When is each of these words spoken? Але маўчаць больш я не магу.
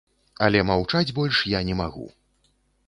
Але 0.45 0.59
маўчаць 0.69 1.11
больш 1.21 1.45
я 1.57 1.63
не 1.69 1.75
магу. 1.85 2.05